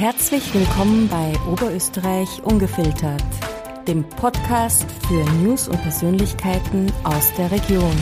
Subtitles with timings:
[0.00, 3.22] Herzlich willkommen bei Oberösterreich Ungefiltert,
[3.86, 7.94] dem Podcast für News und Persönlichkeiten aus der Region.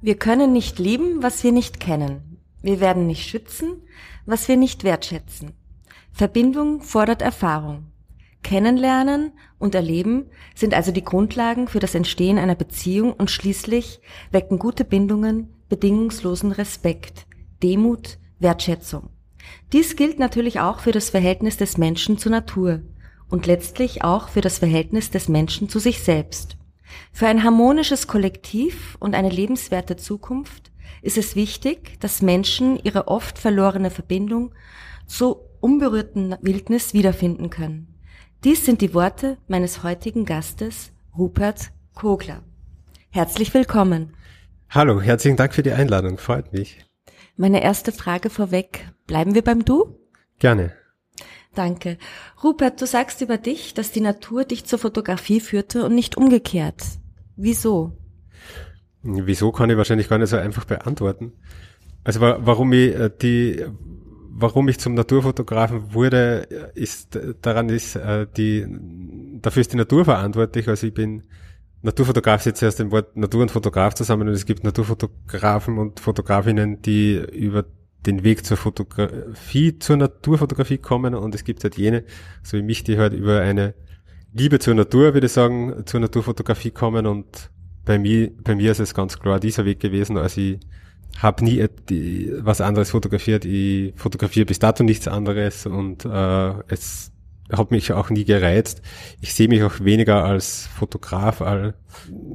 [0.00, 2.38] Wir können nicht lieben, was wir nicht kennen.
[2.62, 3.82] Wir werden nicht schützen,
[4.24, 5.50] was wir nicht wertschätzen.
[6.12, 7.88] Verbindung fordert Erfahrung.
[8.44, 14.00] Kennenlernen und Erleben sind also die Grundlagen für das Entstehen einer Beziehung und schließlich
[14.30, 17.26] wecken gute Bindungen bedingungslosen Respekt,
[17.64, 19.10] Demut, Wertschätzung.
[19.72, 22.80] Dies gilt natürlich auch für das Verhältnis des Menschen zur Natur
[23.28, 26.56] und letztlich auch für das Verhältnis des Menschen zu sich selbst.
[27.12, 33.38] Für ein harmonisches Kollektiv und eine lebenswerte Zukunft ist es wichtig, dass Menschen ihre oft
[33.38, 34.54] verlorene Verbindung
[35.06, 37.94] zur unberührten Wildnis wiederfinden können.
[38.44, 42.42] Dies sind die Worte meines heutigen Gastes, Rupert Kogler.
[43.10, 44.14] Herzlich willkommen.
[44.70, 46.78] Hallo, herzlichen Dank für die Einladung, freut mich.
[47.42, 49.98] Meine erste Frage vorweg, bleiben wir beim Du?
[50.38, 50.74] Gerne.
[51.56, 51.98] Danke.
[52.44, 56.80] Rupert, du sagst über dich, dass die Natur dich zur Fotografie führte und nicht umgekehrt.
[57.34, 57.98] Wieso?
[59.02, 61.32] Wieso kann ich wahrscheinlich gar nicht so einfach beantworten.
[62.04, 63.66] Also warum ich äh, die
[64.30, 68.68] warum ich zum Naturfotografen wurde, ist daran ist äh, die
[69.42, 70.68] dafür ist die Natur verantwortlich.
[70.68, 71.24] Also ich bin
[71.82, 76.80] Naturfotograf setzt erst dem Wort Natur und Fotograf zusammen und es gibt Naturfotografen und Fotografinnen,
[76.80, 77.64] die über
[78.06, 82.04] den Weg zur Fotografie, zur Naturfotografie kommen und es gibt halt jene,
[82.42, 83.74] so wie mich, die halt über eine
[84.32, 87.50] Liebe zur Natur, würde ich sagen, zur Naturfotografie kommen und
[87.84, 90.60] bei mir, bei mir ist es ganz klar dieser Weg gewesen, also ich
[91.18, 91.68] habe nie
[92.40, 93.44] was anderes fotografiert.
[93.44, 97.11] Ich fotografiere bis dato nichts anderes und äh, es
[97.52, 98.82] hat mich auch nie gereizt.
[99.20, 101.42] Ich sehe mich auch weniger als Fotograf,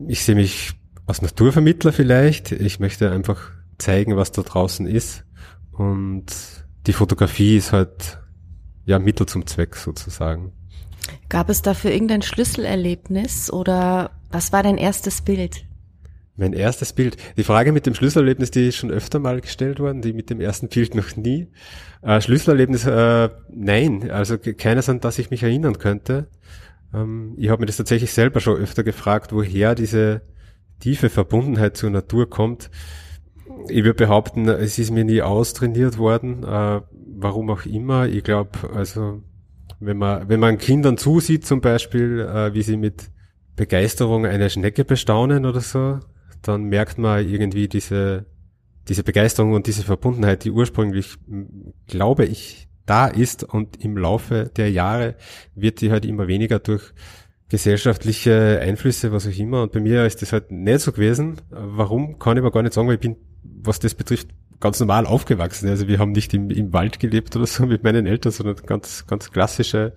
[0.07, 0.73] ich sehe mich
[1.05, 2.51] als Naturvermittler vielleicht.
[2.51, 5.23] Ich möchte einfach zeigen, was da draußen ist
[5.71, 6.25] und
[6.87, 8.19] die Fotografie ist halt
[8.85, 10.53] ja Mittel zum Zweck sozusagen.
[11.29, 15.66] Gab es dafür irgendein Schlüsselerlebnis oder was war dein erstes Bild?
[16.39, 17.17] Mein erstes Bild.
[17.35, 20.39] Die Frage mit dem Schlüsselerlebnis, die ist schon öfter mal gestellt worden, die mit dem
[20.39, 21.47] ersten Bild noch nie.
[22.03, 26.27] Äh, Schlüsselerlebnis, äh, nein, also keines, an das ich mich erinnern könnte.
[26.93, 30.21] Ähm, ich habe mir das tatsächlich selber schon öfter gefragt, woher diese
[30.79, 32.69] tiefe Verbundenheit zur Natur kommt.
[33.69, 36.81] Ich würde behaupten, es ist mir nie austrainiert worden, äh,
[37.17, 38.07] warum auch immer.
[38.07, 39.23] Ich glaube, also
[39.79, 43.09] wenn man, wenn man Kindern zusieht zum Beispiel, äh, wie sie mit
[43.55, 45.99] Begeisterung eine Schnecke bestaunen oder so,
[46.47, 48.25] dann merkt man irgendwie diese,
[48.87, 51.17] diese Begeisterung und diese Verbundenheit, die ursprünglich,
[51.87, 55.15] glaube ich, da ist und im Laufe der Jahre
[55.55, 56.93] wird die halt immer weniger durch
[57.49, 59.63] gesellschaftliche Einflüsse, was auch immer.
[59.63, 61.41] Und bei mir ist das halt nicht so gewesen.
[61.49, 64.29] Warum, kann ich aber gar nicht sagen, weil ich bin, was das betrifft,
[64.59, 65.69] ganz normal aufgewachsen.
[65.69, 69.05] Also wir haben nicht im, im Wald gelebt oder so mit meinen Eltern, sondern ganz,
[69.05, 69.93] ganz klassische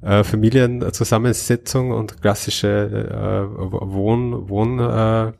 [0.00, 5.32] äh, Familienzusammensetzung und klassische äh, Wohn, Wohn äh,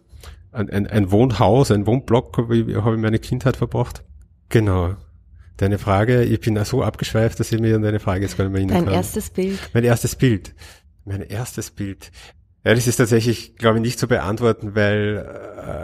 [0.53, 2.67] ein, ein, ein Wohnhaus, ein Wohnblock habe ich,
[3.01, 4.05] meine Kindheit verbracht.
[4.49, 4.97] Genau.
[5.57, 8.53] Deine Frage, ich bin so abgeschweift, dass ich mir an deine Frage jetzt gar nicht
[8.53, 8.95] mehr erinnern Dein kann.
[8.95, 9.59] erstes Bild.
[9.75, 10.55] Mein erstes Bild.
[11.05, 12.13] Mein erstes Bild.
[12.65, 15.27] Ja, das ist tatsächlich, glaube ich, nicht zu beantworten, weil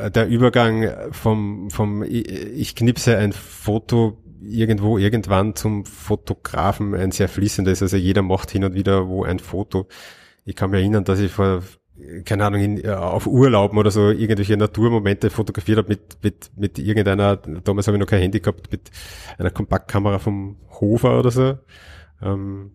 [0.03, 7.11] äh, der Übergang vom, vom ich, ich knipse ein Foto irgendwo, irgendwann zum Fotografen ein
[7.11, 7.83] sehr fließender ist.
[7.83, 9.89] Also jeder macht hin und wieder wo ein Foto.
[10.45, 11.63] Ich kann mich erinnern, dass ich vor
[12.25, 17.37] keine Ahnung, in, auf Urlauben oder so irgendwelche Naturmomente fotografiert habe mit, mit, mit irgendeiner,
[17.37, 18.91] damals habe ich noch kein Handy gehabt, mit
[19.39, 21.59] einer Kompaktkamera vom Hofer oder so.
[22.21, 22.73] Ähm,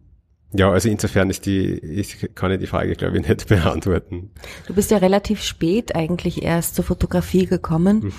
[0.51, 4.31] ja, also insofern ist die, ich kann ich die Frage, glaube ich, nicht beantworten.
[4.67, 8.13] Du bist ja relativ spät eigentlich erst zur Fotografie gekommen, mhm.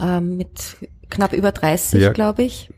[0.00, 0.76] ähm, mit
[1.08, 2.12] knapp über 30, ja.
[2.12, 2.70] glaube ich.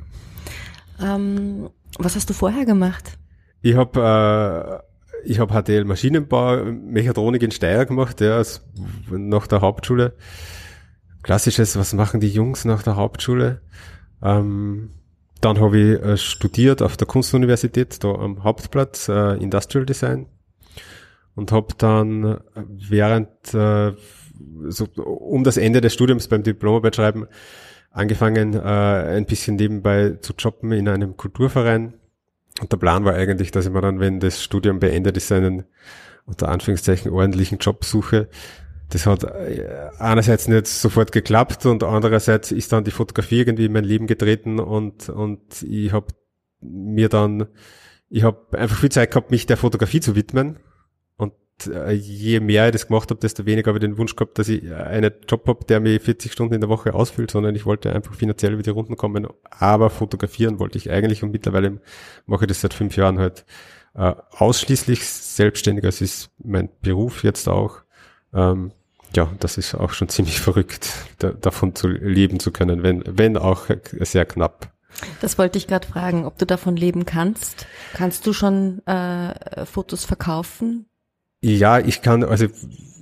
[1.01, 3.19] Ähm, was hast du vorher gemacht?
[3.61, 4.92] Ich habe äh,
[5.25, 8.43] ich habe HTL Maschinenbau, Mechatronik in Steyr gemacht, ja,
[9.11, 10.15] nach der Hauptschule.
[11.23, 13.61] Klassisches, was machen die Jungs nach der Hauptschule?
[14.23, 14.91] Ähm,
[15.41, 20.27] dann habe ich äh, studiert auf der Kunstuniversität, da am Hauptplatz, äh, Industrial Design.
[21.35, 23.93] Und habe dann während, äh,
[24.69, 27.27] so um das Ende des Studiums beim Diplomarbeit schreiben,
[27.91, 31.95] angefangen, äh, ein bisschen nebenbei zu jobben in einem Kulturverein
[32.61, 35.65] und der Plan war eigentlich, dass ich mir dann, wenn das Studium beendet ist, einen
[36.25, 38.29] unter Anführungszeichen ordentlichen Job suche.
[38.91, 43.73] Das hat äh, einerseits nicht sofort geklappt und andererseits ist dann die Fotografie irgendwie in
[43.73, 46.09] mein Leben getreten und, und ich habe
[46.61, 47.47] mir dann,
[48.09, 50.59] ich habe einfach viel Zeit gehabt, mich der Fotografie zu widmen
[51.67, 54.73] je mehr ich das gemacht habe, desto weniger habe ich den Wunsch gehabt, dass ich
[54.73, 58.15] einen Job habe, der mir 40 Stunden in der Woche ausfüllt, sondern ich wollte einfach
[58.15, 59.27] finanziell über die Runden kommen.
[59.51, 61.81] Aber fotografieren wollte ich eigentlich und mittlerweile
[62.27, 63.45] mache ich das seit fünf Jahren halt
[63.95, 65.85] äh, ausschließlich selbstständig.
[65.85, 67.79] Das ist mein Beruf jetzt auch.
[68.35, 68.73] Ähm,
[69.15, 70.89] ja, das ist auch schon ziemlich verrückt,
[71.19, 73.67] da, davon zu leben zu können, wenn, wenn auch
[74.01, 74.73] sehr knapp.
[75.21, 77.67] Das wollte ich gerade fragen, ob du davon leben kannst.
[77.95, 80.87] Kannst du schon äh, Fotos verkaufen?
[81.43, 82.47] Ja, ich kann, also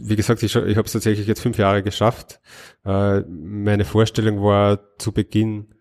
[0.00, 2.40] wie gesagt, ich, ich habe es tatsächlich jetzt fünf Jahre geschafft.
[2.84, 5.74] Äh, meine Vorstellung war zu Beginn,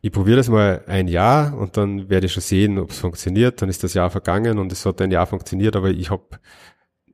[0.00, 3.62] ich probiere das mal ein Jahr und dann werde ich schon sehen, ob es funktioniert.
[3.62, 6.24] Dann ist das Jahr vergangen und es hat ein Jahr funktioniert, aber ich habe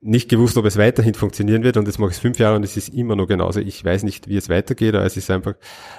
[0.03, 2.65] nicht gewusst, ob es weiterhin funktionieren wird und jetzt mache ich es fünf Jahre und
[2.65, 3.61] es ist immer noch genauso.
[3.61, 5.55] Ich weiß nicht, wie es weitergeht, aber es ist einfach,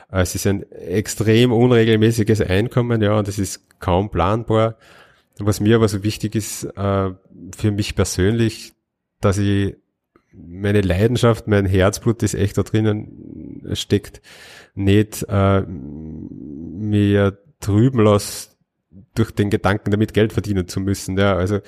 [0.10, 4.78] es ist ein extrem unregelmäßiges Einkommen, ja, und es ist kaum planbar.
[5.40, 7.12] Was mir aber so wichtig ist, äh,
[7.56, 8.74] für mich persönlich,
[9.22, 9.76] dass ich
[10.34, 14.22] meine Leidenschaft, mein Herzblut, das echt da drinnen steckt,
[14.76, 18.50] nicht äh, mir trüben lasse
[19.14, 21.18] durch den Gedanken, damit Geld verdienen zu müssen.
[21.18, 21.60] Ja, also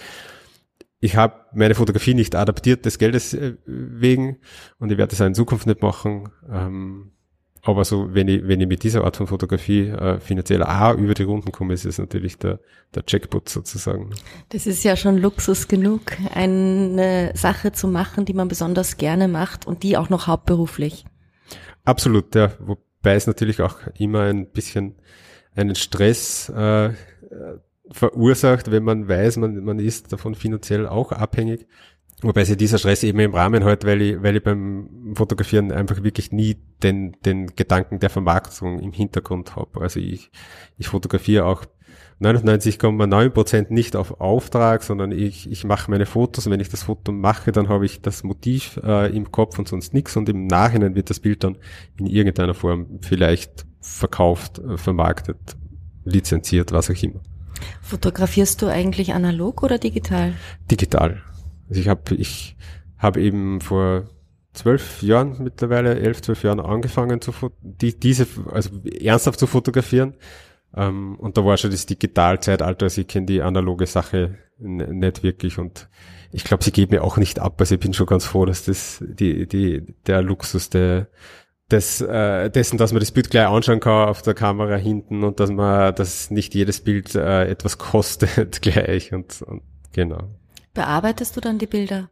[1.00, 4.38] ich habe meine Fotografie nicht adaptiert des Geldes äh, wegen
[4.80, 6.30] und ich werde das auch in Zukunft nicht machen.
[6.50, 7.12] Ähm,
[7.65, 11.13] aber so, wenn ich, wenn ich mit dieser Art von Fotografie äh, finanziell auch über
[11.13, 12.60] die Runden komme, ist es natürlich der,
[12.94, 14.10] der Jackpot sozusagen.
[14.50, 16.01] Das ist ja schon Luxus genug,
[16.33, 21.06] eine Sache zu machen, die man besonders gerne macht und die auch noch hauptberuflich.
[21.86, 22.51] Absolut, ja.
[22.60, 24.95] Wobei es natürlich auch immer ein bisschen
[25.56, 26.89] einen Stress äh,
[27.92, 31.66] verursacht, wenn man weiß, man, man ist davon finanziell auch abhängig.
[32.24, 36.04] Wobei sich dieser Stress eben im Rahmen hält, weil ich, weil ich beim Fotografieren einfach
[36.04, 39.81] wirklich nie den, den Gedanken der Vermarktung im Hintergrund habe.
[39.81, 40.31] Also ich,
[40.78, 41.66] ich fotografiere auch
[42.22, 46.46] 99,9 Prozent nicht auf Auftrag, sondern ich, ich mache meine Fotos.
[46.46, 49.68] Und wenn ich das Foto mache, dann habe ich das Motiv äh, im Kopf und
[49.68, 50.16] sonst nichts.
[50.16, 51.58] Und im Nachhinein wird das Bild dann
[52.00, 55.58] in irgendeiner Form vielleicht verkauft, äh, vermarktet,
[56.06, 57.19] lizenziert, was auch immer.
[57.81, 60.34] Fotografierst du eigentlich analog oder digital?
[60.72, 61.22] Digital.
[61.69, 62.56] Also ich habe ich
[62.98, 64.06] habe eben vor
[64.54, 68.69] zwölf Jahren mittlerweile, elf, zwölf Jahren angefangen zu die, diese, also
[69.01, 70.15] ernsthaft zu fotografieren.
[70.75, 75.57] Ähm, und da war schon das Digitalzeitalter, also ich kenne die analoge Sache nicht wirklich
[75.57, 75.89] und
[76.31, 77.56] ich glaube, sie geht mir auch nicht ab.
[77.60, 81.07] Also ich bin schon ganz froh, dass das die, die, der Luxus der
[81.71, 85.39] des, äh, dessen, dass man das Bild gleich anschauen kann auf der Kamera hinten und
[85.39, 90.30] dass man, dass nicht jedes Bild äh, etwas kostet gleich und, und genau.
[90.74, 92.10] Bearbeitest du dann die Bilder?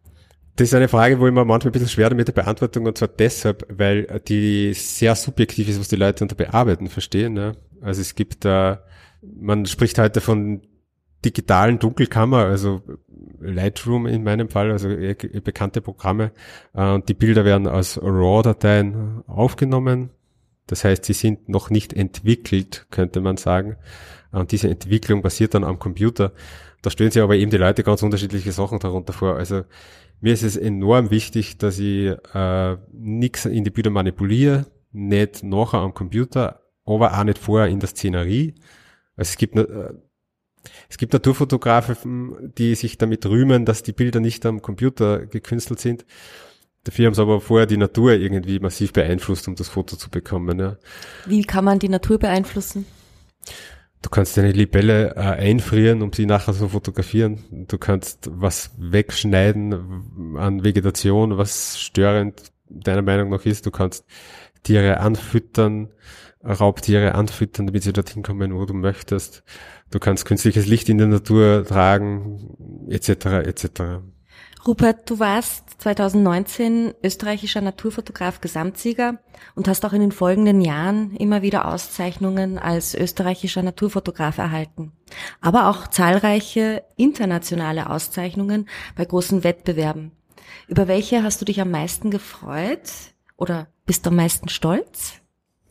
[0.56, 2.98] Das ist eine Frage, wo ich mir manchmal ein bisschen schwer mit der Beantwortung und
[2.98, 7.34] zwar deshalb, weil die sehr subjektiv ist, was die Leute unter Bearbeiten verstehen.
[7.34, 7.56] Ne?
[7.82, 8.78] Also es gibt da, äh,
[9.24, 10.62] man spricht heute von
[11.24, 12.82] digitalen Dunkelkammer, also
[13.40, 16.32] Lightroom in meinem Fall, also bekannte Programme.
[16.74, 20.10] Äh, und die Bilder werden als RAW-Dateien aufgenommen.
[20.68, 23.78] Das heißt, sie sind noch nicht entwickelt, könnte man sagen.
[24.32, 26.32] Und diese Entwicklung basiert dann am Computer.
[26.82, 29.36] Da stellen sich aber eben die Leute ganz unterschiedliche Sachen darunter vor.
[29.36, 29.64] Also
[30.20, 35.80] mir ist es enorm wichtig, dass ich äh, nichts in die Bilder manipuliere, nicht nachher
[35.80, 38.56] am Computer, aber auch nicht vorher in der Szenerie.
[39.16, 39.94] Also es gibt äh,
[40.90, 46.06] es gibt Naturfotografen, die sich damit rühmen, dass die Bilder nicht am Computer gekünstelt sind.
[46.84, 50.60] Dafür haben sie aber vorher die Natur irgendwie massiv beeinflusst, um das Foto zu bekommen.
[50.60, 50.78] Ja.
[51.26, 52.86] Wie kann man die Natur beeinflussen?
[54.02, 57.68] Du kannst deine Libelle äh, einfrieren, um sie nachher zu fotografieren.
[57.68, 63.66] Du kannst was wegschneiden an Vegetation, was störend deiner Meinung nach ist.
[63.66, 64.06] Du kannst
[64.64, 65.90] Tiere anfüttern,
[66.44, 69.44] Raubtiere anfüttern, damit sie dorthin kommen, wo du möchtest.
[69.92, 73.26] Du kannst künstliches Licht in der Natur tragen, etc.
[73.46, 74.02] etc.
[74.68, 79.18] Rupert, du warst 2019 österreichischer Naturfotograf Gesamtsieger
[79.56, 84.92] und hast auch in den folgenden Jahren immer wieder Auszeichnungen als österreichischer Naturfotograf erhalten.
[85.42, 90.12] Aber auch zahlreiche internationale Auszeichnungen bei großen Wettbewerben.
[90.68, 92.92] Über welche hast du dich am meisten gefreut
[93.38, 95.14] oder bist du am meisten stolz?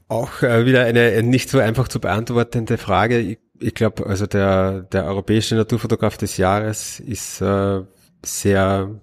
[0.09, 3.21] Auch äh, wieder eine nicht so einfach zu beantwortende Frage.
[3.21, 7.83] Ich, ich glaube, also der, der europäische Naturfotograf des Jahres ist äh,
[8.23, 9.01] sehr,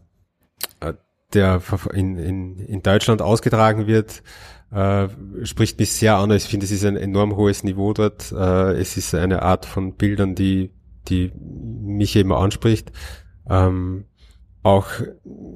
[0.79, 0.93] äh,
[1.33, 1.61] der
[1.93, 4.23] in, in, in Deutschland ausgetragen wird,
[4.71, 5.07] äh,
[5.43, 6.31] spricht mich sehr an.
[6.31, 8.31] Ich finde, es ist ein enorm hohes Niveau dort.
[8.31, 10.71] Äh, es ist eine Art von Bildern, die,
[11.07, 12.91] die mich eben anspricht.
[13.49, 14.05] Ähm,
[14.63, 14.87] auch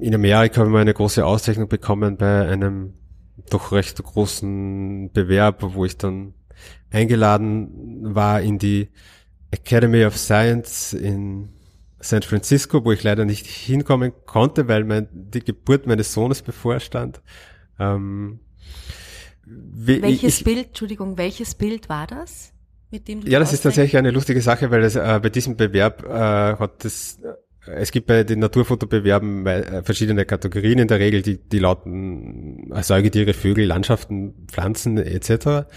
[0.00, 2.94] in Amerika haben wir eine große Auszeichnung bekommen bei einem
[3.50, 6.34] doch recht großen Bewerb, wo ich dann
[6.90, 8.88] eingeladen war in die
[9.50, 11.50] Academy of Science in
[12.02, 17.22] San Francisco, wo ich leider nicht hinkommen konnte, weil mein, die Geburt meines Sohnes bevorstand.
[17.78, 18.40] Ähm,
[19.44, 22.52] welches ich, Bild, Entschuldigung, welches Bild war das?
[22.90, 26.04] Mit dem ja, das ist tatsächlich eine lustige Sache, weil es, äh, bei diesem Bewerb
[26.04, 27.18] äh, hat das
[27.64, 33.34] es gibt bei den Naturfotobewerben äh, verschiedene Kategorien in der Regel, die, die lauten Säugetiere,
[33.34, 35.68] Vögel, Landschaften, Pflanzen etc.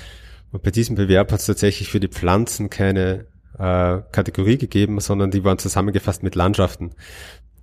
[0.52, 5.32] Und bei diesem Bewerb hat es tatsächlich für die Pflanzen keine äh, Kategorie gegeben, sondern
[5.32, 6.92] die waren zusammengefasst mit Landschaften.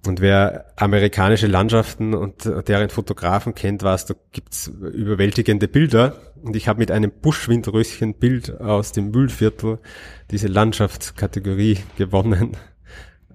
[0.04, 6.16] Und wer amerikanische Landschaften und deren Fotografen kennt, weiß, da gibt's überwältigende Bilder.
[6.42, 9.78] Und ich habe mit einem Buschwindröschen Bild aus dem Mühlviertel
[10.32, 12.56] diese Landschaftskategorie gewonnen.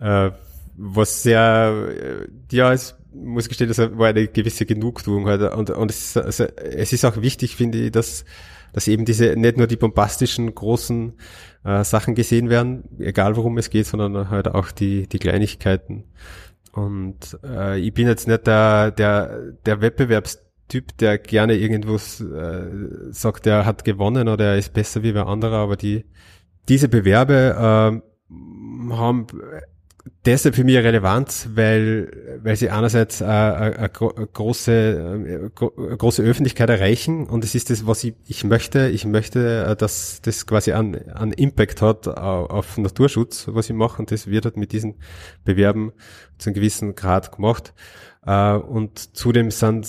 [0.02, 0.32] Äh,
[0.76, 5.54] was sehr, äh, ja, es muss gestehen, das war eine gewisse Genugtuung halt.
[5.54, 8.26] Und, und es, also, es ist auch wichtig, finde ich, dass,
[8.74, 11.14] dass eben diese, nicht nur die bombastischen, großen
[11.64, 16.06] äh, Sachen gesehen werden, egal worum es geht, sondern halt auch die, die Kleinigkeiten.
[16.72, 23.48] Und äh, ich bin jetzt nicht der, der, der Wettbewerbstyp, der gerne irgendwo äh, sagt,
[23.48, 26.06] er hat gewonnen oder er ist besser wie wer anderer, aber die,
[26.70, 29.28] diese Bewerbe äh, haben
[30.26, 37.28] deshalb für mich relevant, weil, weil sie einerseits äh, eine große, äh, große Öffentlichkeit erreichen
[37.28, 38.90] und es ist das, was ich, ich möchte.
[38.90, 44.00] Ich möchte, äh, dass das quasi an, an Impact hat auf Naturschutz, was ich mache
[44.00, 44.96] und das wird halt mit diesen
[45.44, 45.94] Bewerben
[46.38, 47.74] zu einem gewissen Grad gemacht.
[48.28, 49.88] Äh, und zudem sind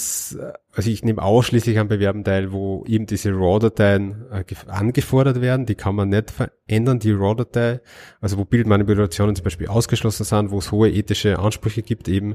[0.79, 5.67] also ich nehme ausschließlich an Bewerben teil, wo eben diese RAW-Dateien äh, angefordert werden.
[5.67, 7.81] Die kann man nicht verändern, die RAW-Datei.
[8.21, 12.35] Also wo Bildmanipulationen zum Beispiel ausgeschlossen sind, wo es hohe ethische Ansprüche gibt, eben,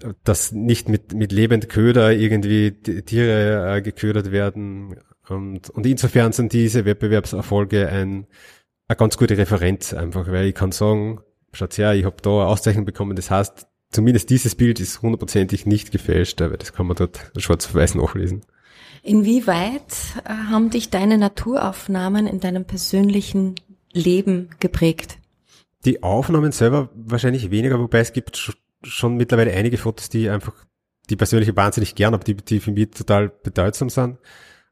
[0.00, 5.00] äh, dass nicht mit, mit Lebendköder irgendwie Tiere äh, geködert werden.
[5.28, 8.28] Und, und insofern sind diese Wettbewerbserfolge ein,
[8.86, 11.18] eine ganz gute Referenz einfach, weil ich kann sagen,
[11.52, 15.66] schaut her, ich habe da eine Auszeichnung bekommen, das heißt, zumindest dieses Bild ist hundertprozentig
[15.66, 18.42] nicht gefälscht, aber das kann man dort schwarz auf weiß nachlesen.
[19.02, 19.82] Inwieweit
[20.24, 23.56] äh, haben dich deine Naturaufnahmen in deinem persönlichen
[23.92, 25.18] Leben geprägt?
[25.84, 30.54] Die Aufnahmen selber wahrscheinlich weniger, wobei es gibt schon mittlerweile einige Fotos, die einfach,
[31.10, 34.18] die persönlich wahnsinnig gern, aber die, die für mich total bedeutsam sind.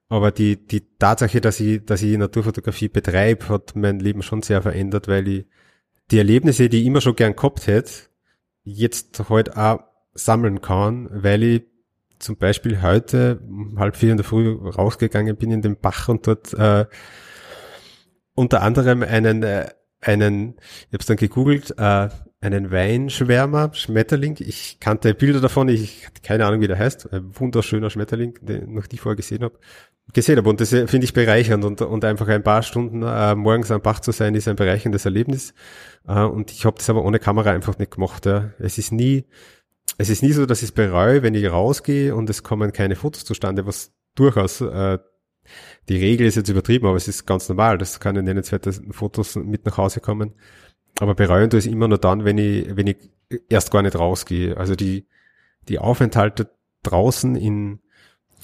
[0.08, 4.62] Aber die, die Tatsache, dass ich, dass ich Naturfotografie betreibe, hat mein Leben schon sehr
[4.62, 5.46] verändert, weil ich
[6.10, 7.92] die Erlebnisse, die ich immer schon gern gehabt hätte,
[8.62, 9.80] jetzt halt auch
[10.14, 11.62] sammeln kann, weil ich
[12.18, 16.26] zum Beispiel heute um halb vier in der Früh rausgegangen bin in den Bach und
[16.26, 16.86] dort äh,
[18.34, 22.08] unter anderem einen, äh, einen, ich habe es dann gegoogelt, äh,
[22.40, 24.36] einen Weinschwärmer, Schmetterling.
[24.40, 27.12] Ich kannte Bilder davon, ich hatte keine Ahnung, wie der heißt.
[27.12, 29.58] Ein wunderschöner Schmetterling, den noch nie vorher gesehen habe.
[30.12, 33.36] Gesehen habe und das äh, finde ich bereichernd und, und einfach ein paar Stunden äh,
[33.36, 35.54] morgens am Bach zu sein, ist ein bereicherndes Erlebnis.
[36.08, 38.26] Äh, und ich habe das aber ohne Kamera einfach nicht gemacht.
[38.26, 38.50] Ja.
[38.58, 39.26] Es ist nie,
[39.98, 42.96] es ist nie so, dass ich es bereue, wenn ich rausgehe und es kommen keine
[42.96, 44.98] Fotos zustande, was durchaus äh,
[45.88, 49.64] die Regel ist jetzt übertrieben, aber es ist ganz normal, dass keine nennenswerte Fotos mit
[49.64, 50.34] nach Hause kommen.
[51.00, 52.98] Aber bereuen tue ich immer nur dann, wenn ich, wenn ich
[53.48, 54.58] erst gar nicht rausgehe.
[54.58, 55.06] Also die,
[55.66, 56.50] die Aufenthalte
[56.82, 57.80] draußen in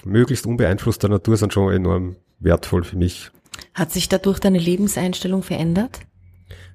[0.04, 3.30] möglichst unbeeinflusster Natur sind schon enorm wertvoll für mich.
[3.75, 6.00] Hat sich dadurch deine Lebenseinstellung verändert?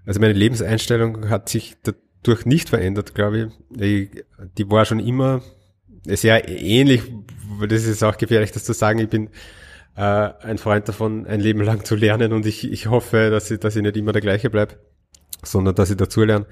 [0.06, 4.24] Also meine Lebenseinstellung hat sich dadurch nicht verändert, glaube ich.
[4.58, 5.42] Die war schon immer
[6.04, 7.02] sehr ähnlich,
[7.68, 9.00] das ist auch gefährlich, das zu sagen.
[9.00, 9.30] Ich bin
[9.96, 13.60] äh, ein Freund davon, ein Leben lang zu lernen und ich, ich hoffe, dass ich,
[13.60, 14.76] dass ich nicht immer der gleiche bleibe,
[15.44, 16.46] sondern dass ich dazulerne.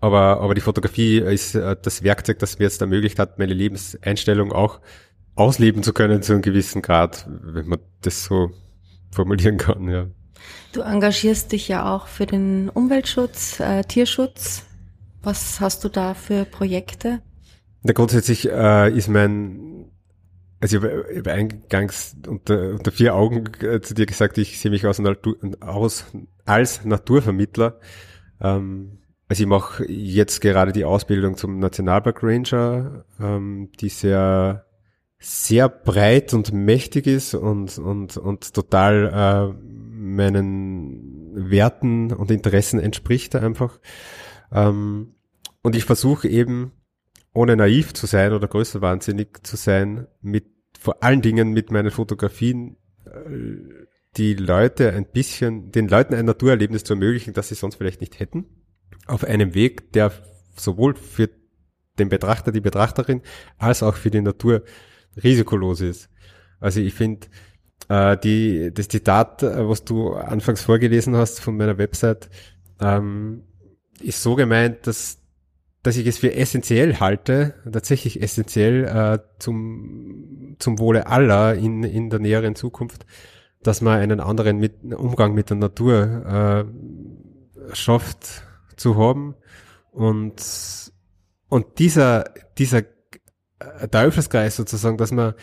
[0.00, 4.52] Aber, aber die Fotografie ist äh, das Werkzeug, das mir jetzt ermöglicht hat, meine Lebenseinstellung
[4.52, 4.80] auch
[5.34, 8.50] ausleben zu können zu einem gewissen Grad, wenn man das so
[9.10, 10.06] formulieren kann, ja.
[10.72, 14.64] Du engagierst dich ja auch für den Umweltschutz, äh, Tierschutz.
[15.22, 17.20] Was hast du da für Projekte?
[17.82, 19.90] Na, grundsätzlich äh, ist mein,
[20.60, 24.70] also ich habe hab eingangs unter, unter vier Augen äh, zu dir gesagt, ich sehe
[24.70, 25.00] mich aus,
[25.60, 26.06] aus
[26.44, 27.80] als Naturvermittler.
[28.40, 34.66] Ähm, also ich mache jetzt gerade die Ausbildung zum Nationalpark Ranger, ähm, die sehr
[35.22, 43.36] sehr breit und mächtig ist und, und, und total äh, meinen Werten und Interessen entspricht
[43.36, 43.78] einfach.
[44.50, 45.14] Ähm,
[45.62, 46.72] und ich versuche eben,
[47.34, 50.46] ohne naiv zu sein oder größer wahnsinnig zu sein, mit
[50.78, 53.79] vor allen Dingen mit meinen Fotografien äh,
[54.16, 58.18] die Leute ein bisschen, den Leuten ein Naturerlebnis zu ermöglichen, das sie sonst vielleicht nicht
[58.18, 58.46] hätten,
[59.06, 60.12] auf einem Weg, der
[60.56, 61.30] sowohl für
[61.98, 63.22] den Betrachter, die Betrachterin,
[63.58, 64.62] als auch für die Natur
[65.22, 66.08] risikolos ist.
[66.58, 67.28] Also ich finde,
[67.88, 72.30] äh, die, das Zitat, äh, was du anfangs vorgelesen hast von meiner Website,
[72.80, 73.44] ähm,
[74.00, 75.20] ist so gemeint, dass
[75.82, 82.10] dass ich es für essentiell halte, tatsächlich essentiell äh, zum, zum Wohle aller in, in
[82.10, 83.06] der näheren Zukunft,
[83.62, 86.66] dass man einen anderen mit, Umgang mit der Natur
[87.70, 88.42] äh, schafft
[88.76, 89.34] zu haben.
[89.92, 90.42] Und,
[91.48, 92.24] und dieser,
[92.58, 92.82] dieser
[93.90, 95.34] Teufelskreis sozusagen, dass man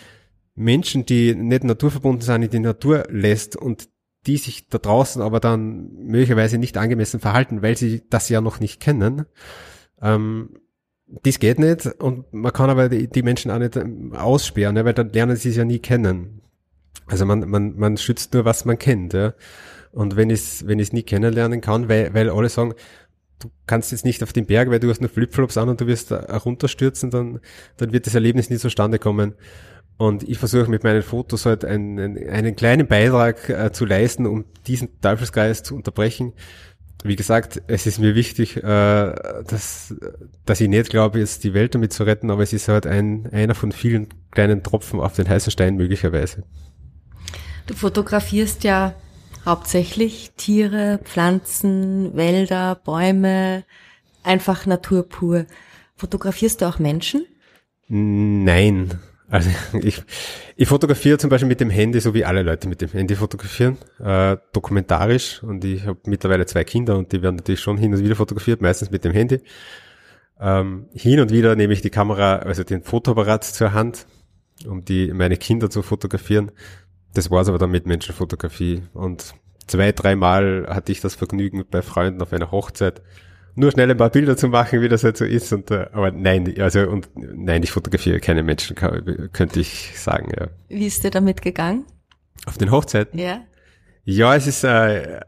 [0.56, 3.90] Menschen, die nicht naturverbunden sind, in die Natur lässt und
[4.26, 8.60] die sich da draußen aber dann möglicherweise nicht angemessen verhalten, weil sie das ja noch
[8.60, 9.26] nicht kennen,
[10.02, 10.50] ähm,
[11.24, 14.84] das geht nicht und man kann aber die, die Menschen auch nicht ähm, aussperren, ne,
[14.84, 16.37] weil dann lernen sie es ja nie kennen.
[17.06, 19.14] Also man, man, man schützt nur, was man kennt.
[19.14, 19.34] Ja.
[19.92, 22.74] Und wenn ich es wenn ich's nie kennenlernen kann, weil, weil alle sagen,
[23.40, 25.88] du kannst jetzt nicht auf den Berg, weil du hast nur Flipflops an und du
[25.88, 27.40] wirst runterstürzen, dann,
[27.78, 29.36] dann wird das Erlebnis nie zustande kommen.
[29.98, 34.46] Und ich versuche mit meinen Fotos halt einen, einen kleinen Beitrag äh, zu leisten, um
[34.68, 36.34] diesen Teufelsgeist zu unterbrechen
[37.04, 39.96] wie gesagt, es ist mir wichtig, äh, dass,
[40.46, 43.28] dass ich nicht glaube, jetzt die Welt damit zu retten, aber es ist halt ein,
[43.32, 46.44] einer von vielen kleinen Tropfen auf den heißen Stein möglicherweise.
[47.68, 48.96] Du fotografierst ja
[49.46, 53.66] hauptsächlich Tiere, Pflanzen, Wälder, Bäume,
[54.24, 55.46] einfach Natur pur.
[55.96, 57.26] Fotografierst du auch Menschen?
[57.90, 59.50] Nein, also
[59.82, 60.02] ich,
[60.56, 63.78] ich fotografiere zum Beispiel mit dem Handy, so wie alle Leute mit dem Handy fotografieren,
[64.00, 65.44] äh, dokumentarisch.
[65.44, 68.62] Und ich habe mittlerweile zwei Kinder und die werden natürlich schon hin und wieder fotografiert,
[68.62, 69.42] meistens mit dem Handy.
[70.40, 74.06] Ähm, hin und wieder nehme ich die Kamera, also den Fotoapparat zur Hand,
[74.66, 76.52] um die meine Kinder zu fotografieren.
[77.14, 78.84] Das war's aber dann mit Menschenfotografie.
[78.94, 79.34] Und
[79.68, 83.02] zwei, dreimal hatte ich das Vergnügen bei Freunden auf einer Hochzeit
[83.56, 85.52] nur schnell ein paar Bilder zu machen, wie das halt so ist.
[85.52, 90.32] Und, äh, aber nein, also und nein, ich fotografiere keine Menschen, könnte ich sagen.
[90.40, 90.48] Ja.
[90.70, 91.86] Wie ist dir damit gegangen?
[92.46, 93.20] Auf den Hochzeiten?
[93.20, 93.42] Ja.
[94.04, 95.20] Ja, es ist äh,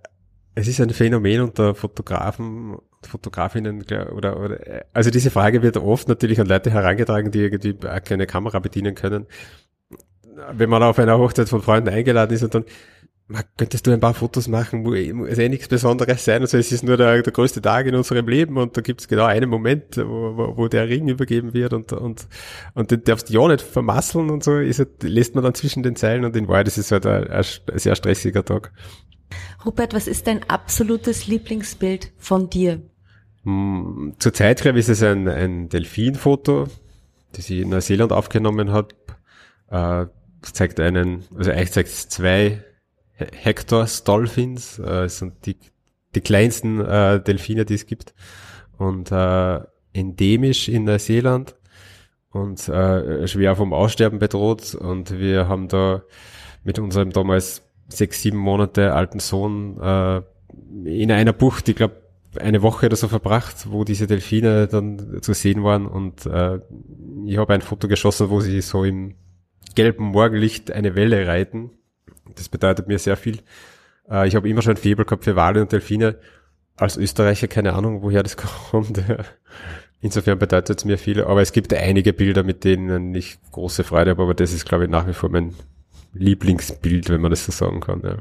[0.56, 3.84] es ist ein Phänomen unter Fotografen Fotografinnen
[4.14, 8.28] oder, oder also diese Frage wird oft natürlich an Leute herangetragen, die irgendwie eine kleine
[8.28, 9.26] Kamera bedienen können.
[10.54, 12.66] Wenn man auf einer Hochzeit von Freunden eingeladen ist und dann
[13.58, 16.84] könntest du ein paar Fotos machen, wo es eh nichts Besonderes sein, also es ist
[16.84, 19.98] nur der, der größte Tag in unserem Leben und da gibt es genau einen Moment,
[19.98, 22.28] wo, wo, wo, der Ring übergeben wird und, und,
[22.74, 25.84] und den darfst du ja nicht vermasseln und so, ist halt, lässt man dann zwischen
[25.84, 27.44] den Zeilen und in Wahrheit ist es halt ein, ein
[27.76, 28.72] sehr stressiger Tag.
[29.64, 32.82] Rupert, was ist dein absolutes Lieblingsbild von dir?
[33.44, 36.68] Hm, Zurzeit, glaube ich, ist es ein, ein Delfinfoto,
[37.34, 38.96] das ich in Neuseeland aufgenommen habe.
[39.70, 40.08] Äh,
[40.42, 42.64] zeigt einen, also eigentlich zeigt es zwei
[43.16, 45.58] Hector's Dolphins, äh, sind die,
[46.16, 48.14] die kleinsten äh, Delfine, die es gibt.
[48.78, 49.60] Und äh,
[49.94, 51.56] endemisch in Neuseeland
[52.32, 54.76] und äh, schwer vom Aussterben bedroht.
[54.76, 56.04] Und wir haben da
[56.64, 60.22] mit unserem damals sechs, sieben Monate alten Sohn äh,
[60.86, 62.02] in einer Bucht, ich glaube,
[62.40, 65.88] eine Woche oder so verbracht, wo diese Delfine dann zu sehen waren.
[65.88, 66.60] Und äh,
[67.26, 69.16] ich habe ein Foto geschossen, wo sie so im
[69.80, 71.72] gelben Morgenlicht eine Welle reiten
[72.36, 73.40] das bedeutet mir sehr viel.
[74.10, 76.18] Äh, ich habe immer schon ein Febel gehabt für Wale und Delfine.
[76.76, 78.38] Als Österreicher keine Ahnung, woher das
[78.72, 79.02] kommt.
[80.02, 81.24] Insofern bedeutet es mir viel.
[81.24, 84.24] Aber es gibt einige Bilder, mit denen ich große Freude habe.
[84.24, 85.56] Aber das ist, glaube ich, nach wie vor mein
[86.14, 88.02] Lieblingsbild, wenn man das so sagen kann.
[88.04, 88.18] Ja.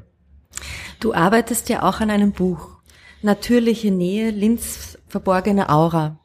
[1.01, 2.79] Du arbeitest ja auch an einem Buch.
[3.23, 6.19] Natürliche Nähe, Linz verborgene Aura.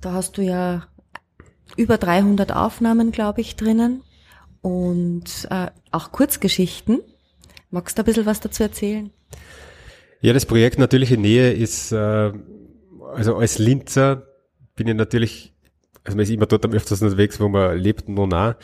[0.00, 0.86] Da hast du ja
[1.76, 4.02] über 300 Aufnahmen, glaube ich, drinnen
[4.62, 7.00] und äh, auch Kurzgeschichten.
[7.70, 9.10] Magst du ein bisschen was dazu erzählen?
[10.20, 12.32] Ja, das Projekt Natürliche Nähe ist, äh,
[13.12, 14.26] also als Linzer
[14.76, 15.52] bin ich natürlich,
[16.04, 18.56] also man ist immer dort am öftersten unterwegs, wo man lebt, nur nah.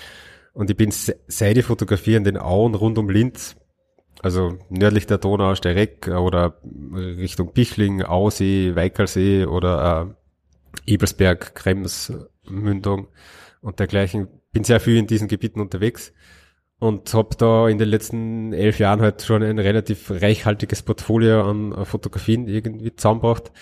[0.54, 3.56] Und ich bin seit ich fotografiere in den Auen rund um Linz,
[4.22, 6.60] also nördlich der Donau, Stereck oder
[6.94, 10.14] Richtung Pichling, Ausee, Weikalsee oder
[10.86, 12.12] äh, Ebelsberg, Krems,
[12.44, 13.08] Mündung
[13.60, 14.28] und dergleichen.
[14.58, 16.12] Bin sehr viel in diesen Gebieten unterwegs
[16.80, 21.86] und habe da in den letzten elf Jahren halt schon ein relativ reichhaltiges Portfolio an
[21.86, 23.52] Fotografien irgendwie zusammengebracht.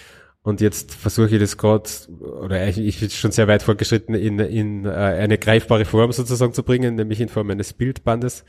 [0.40, 1.90] Und jetzt versuche ich das gerade,
[2.40, 6.62] oder ich bin schon sehr weit fortgeschritten, in, in äh, eine greifbare Form sozusagen zu
[6.62, 8.46] bringen, nämlich in Form eines Bildbandes,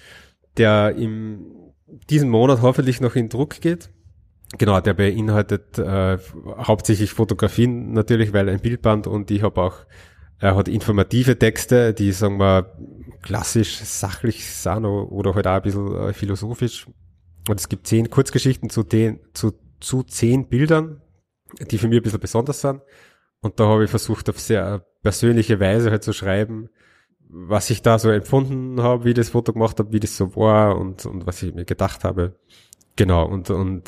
[0.56, 1.74] der im
[2.10, 3.90] diesen Monat hoffentlich noch in Druck geht.
[4.58, 6.18] Genau, der beinhaltet äh,
[6.60, 9.86] hauptsächlich Fotografien natürlich, weil ein Bildband und ich habe auch
[10.40, 12.72] er hat informative Texte, die, sagen wir,
[13.22, 16.88] klassisch, sachlich sind oder halt auch ein bisschen äh, philosophisch.
[17.50, 21.02] Und es gibt zehn Kurzgeschichten zu, den, zu, zu zehn Bildern,
[21.72, 22.82] die für mich ein bisschen besonders sind.
[23.42, 26.70] Und da habe ich versucht, auf sehr persönliche Weise halt zu schreiben,
[27.30, 30.36] was ich da so empfunden habe, wie ich das Foto gemacht habe, wie das so
[30.36, 32.36] war und, und was ich mir gedacht habe.
[32.96, 33.84] Genau, und, und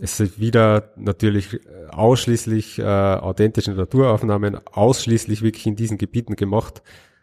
[0.00, 6.82] es sind wieder natürlich ausschließlich äh, authentische Naturaufnahmen, ausschließlich wirklich in diesen Gebieten gemacht.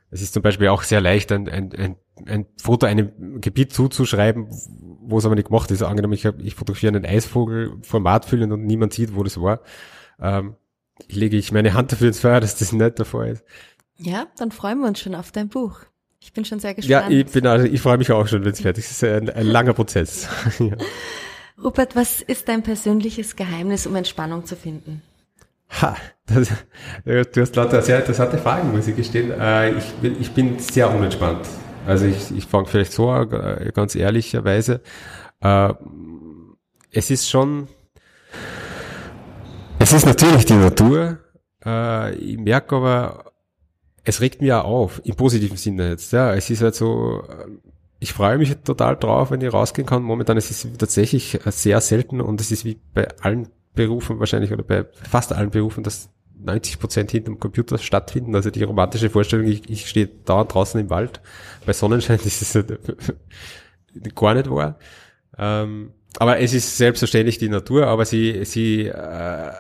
[0.10, 4.48] Es ist zum Beispiel auch sehr leicht, ein, ein, ein, ein Foto einem Gebiet zuzuschreiben,
[5.02, 5.82] wo es aber nicht gemacht ist.
[5.82, 9.62] Angenommen, ich, hab, ich fotografiere einen Eisvogel Format füllen und niemand sieht, wo das war.
[10.20, 10.56] Ähm,
[11.10, 13.44] lege ich meine Hand dafür ins Feuer, dass das nicht der Fall ist.
[13.98, 15.80] Ja, dann freuen wir uns schon auf dein Buch.
[16.20, 17.12] Ich bin schon sehr gespannt.
[17.12, 18.92] Ja, ich bin also, ich freue mich auch schon, wenn es fertig ist.
[18.92, 20.28] Es ist ein, ein langer Prozess.
[20.60, 20.78] ja.
[21.62, 25.02] Rupert, was ist dein persönliches Geheimnis, um Entspannung zu finden?
[25.82, 26.50] Ha, das,
[27.06, 29.32] du hast lauter sehr interessante Fragen, muss ich gestehen.
[29.32, 31.48] Äh, ich, bin, ich bin sehr unentspannt.
[31.86, 34.82] Also ich, ich fange vielleicht so äh, ganz ehrlicherweise.
[35.42, 35.74] Äh,
[36.92, 37.68] es ist schon,
[39.80, 41.20] es ist natürlich die Natur.
[42.20, 43.32] Ich merke aber,
[44.04, 46.12] es regt auch auf, im positiven Sinne jetzt.
[46.12, 47.24] Ja, es ist halt so,
[48.04, 50.04] ich freue mich total drauf, wenn ich rausgehen kann.
[50.04, 54.64] Momentan ist es tatsächlich sehr selten und es ist wie bei allen Berufen wahrscheinlich oder
[54.64, 58.36] bei fast allen Berufen, dass 90 Prozent hinterm Computer stattfinden.
[58.36, 61.22] Also die romantische Vorstellung, ich, ich stehe dauernd draußen im Wald.
[61.66, 62.66] Bei Sonnenschein ist es
[64.16, 64.78] gar nicht wahr.
[65.38, 69.54] Ähm, aber es ist selbstverständlich die Natur, aber sie, sie, äh,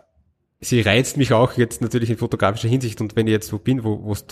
[0.59, 3.85] sie reizt mich auch jetzt natürlich in fotografischer Hinsicht und wenn ich jetzt wo bin,
[3.85, 4.27] wo es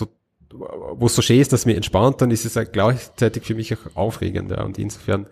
[0.52, 3.74] wo es so schön ist, dass mir entspannt, dann ist es halt gleichzeitig für mich
[3.74, 4.50] auch aufregend.
[4.50, 4.64] Ja.
[4.64, 5.26] Und insofern,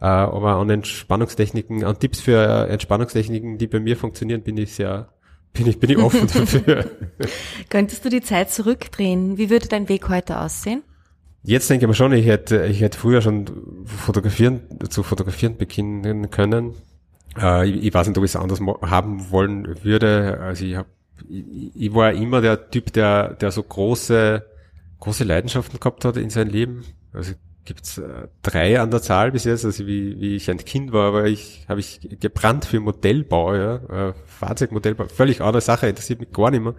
[0.00, 5.08] äh, aber an Entspannungstechniken, an Tipps für Entspannungstechniken, die bei mir funktionieren, bin ich sehr,
[5.52, 6.90] bin ich, bin ich offen dafür.
[7.68, 9.38] Könntest du die Zeit zurückdrehen?
[9.38, 10.82] Wie würde dein Weg heute aussehen?
[11.42, 13.46] Jetzt denke ich mir schon, ich hätte, ich hätte früher schon
[13.86, 16.74] fotografieren, zu fotografieren beginnen können.
[17.40, 20.38] Äh, ich, ich weiß nicht, ob ich es anders haben wollen würde.
[20.40, 20.88] Also ich habe
[21.28, 24.44] ich, ich war immer der Typ, der, der so große,
[25.00, 26.84] große Leidenschaften gehabt hat in seinem Leben.
[27.12, 27.32] Also
[27.64, 31.08] gibt's äh, drei an der Zahl bis jetzt, also wie, wie ich ein Kind war,
[31.08, 36.32] aber ich habe ich gebrannt für Modellbau, ja, äh, Fahrzeugmodellbau, völlig andere Sache, interessiert mich
[36.32, 36.74] gar nicht mehr.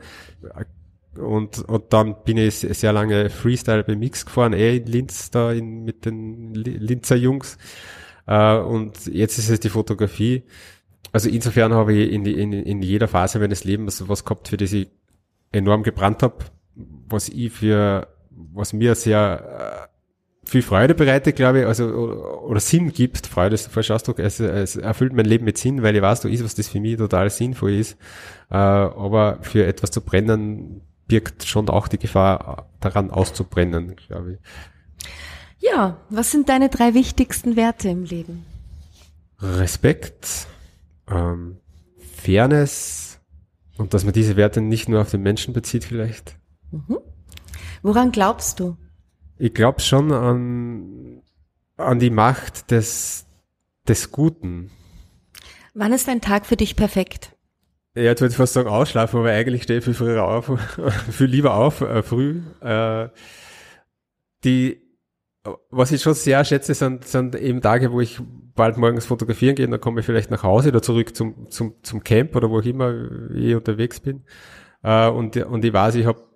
[1.15, 5.51] Und, und dann bin ich sehr lange Freestyle bei Mix gefahren, eh in Linz da
[5.51, 7.57] in, mit den Linzer Jungs.
[8.27, 10.43] Äh, und jetzt ist es die Fotografie.
[11.11, 14.71] Also insofern habe ich in, in, in jeder Phase meines Lebens was gehabt, für das
[14.71, 14.89] ich
[15.51, 21.65] enorm gebrannt habe, was ich für, was mir sehr äh, viel Freude bereitet, glaube ich,
[21.65, 25.45] also oder, oder Sinn gibt, Freude ist der falsche Ausdruck, es, es erfüllt mein Leben
[25.45, 27.97] mit Sinn, weil ich weiß, da ist was, das für mich total sinnvoll ist.
[28.49, 34.39] Äh, aber für etwas zu brennen birgt schon auch die Gefahr daran auszubrennen, glaube ich.
[35.59, 38.45] Ja, was sind deine drei wichtigsten Werte im Leben?
[39.39, 40.47] Respekt,
[41.09, 41.57] ähm,
[42.15, 43.19] Fairness
[43.77, 46.35] und dass man diese Werte nicht nur auf den Menschen bezieht vielleicht.
[46.71, 46.99] Mhm.
[47.81, 48.77] Woran glaubst du?
[49.37, 51.21] Ich glaube schon an,
[51.77, 53.25] an die Macht des,
[53.87, 54.69] des Guten.
[55.73, 57.35] Wann ist ein Tag für dich perfekt?
[57.95, 60.51] Ja, jetzt würde ich fast sagen ausschlafen, aber eigentlich stehe ich viel früher auf,
[61.11, 62.41] viel lieber auf, äh, früh.
[62.61, 63.09] Äh,
[64.43, 64.81] die,
[65.69, 68.21] was ich schon sehr schätze, sind, sind eben Tage, wo ich
[68.55, 72.03] bald morgens fotografieren gehe, dann komme ich vielleicht nach Hause oder zurück zum, zum, zum
[72.03, 72.93] Camp oder wo ich immer
[73.33, 74.23] ich unterwegs bin.
[74.83, 76.30] Äh, und, und ich weiß, ich habe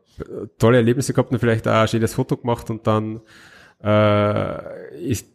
[0.57, 3.21] tolle Erlebnisse gehabt und vielleicht auch ein schönes Foto gemacht und dann
[3.83, 5.27] äh, ist,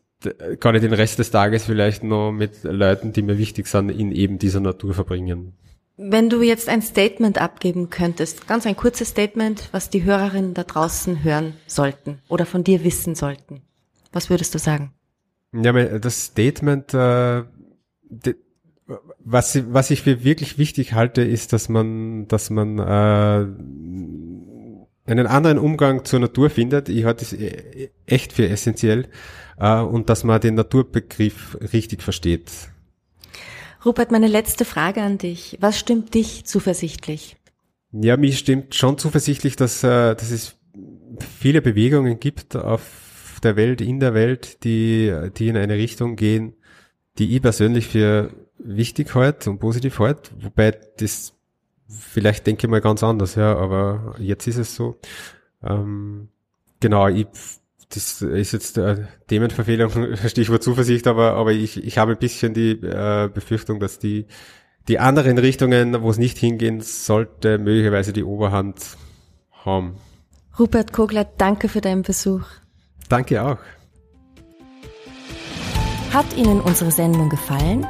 [0.61, 4.13] kann ich den Rest des Tages vielleicht noch mit Leuten, die mir wichtig sind, in
[4.13, 5.55] eben dieser Natur verbringen.
[5.97, 10.65] Wenn du jetzt ein Statement abgeben könntest, ganz ein kurzes Statement, was die Hörerinnen da
[10.65, 13.61] draußen hören sollten oder von dir wissen sollten,
[14.13, 14.93] was würdest du sagen?
[15.53, 17.43] Ja, das Statement, äh,
[19.19, 23.47] was, was ich für wirklich wichtig halte, ist, dass man, dass man äh,
[25.11, 26.89] einen anderen Umgang zur Natur findet.
[26.89, 29.09] Ich halte es e, echt für essentiell
[29.59, 32.51] äh, und dass man den Naturbegriff richtig versteht.
[33.85, 35.57] Rupert, meine letzte Frage an dich.
[35.61, 37.37] Was stimmt dich zuversichtlich?
[37.93, 40.57] Ja, mich stimmt schon zuversichtlich, dass, äh, dass es
[41.39, 46.55] viele Bewegungen gibt auf der Welt, in der Welt, die, die in eine Richtung gehen,
[47.19, 51.35] die ich persönlich für wichtig halte und positiv halte, wobei das
[51.91, 54.99] vielleicht denke ich mal ganz anders, ja, aber jetzt ist es so.
[55.63, 56.29] Ähm,
[56.81, 57.27] genau, ich,
[57.89, 62.73] das ist jetzt äh, Themenverfehlung, Stichwort Zuversicht, aber, aber ich, ich habe ein bisschen die
[62.73, 64.27] äh, Befürchtung, dass die,
[64.89, 68.97] die anderen Richtungen, wo es nicht hingehen sollte, möglicherweise die Oberhand
[69.65, 69.97] haben.
[70.59, 72.45] Rupert Kogler, danke für deinen Besuch.
[73.09, 73.59] Danke auch.
[76.13, 77.87] Hat Ihnen unsere Sendung gefallen?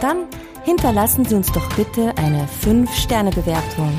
[0.00, 0.26] Dann
[0.64, 3.92] hinterlassen Sie uns doch bitte eine 5-Sterne-Bewertung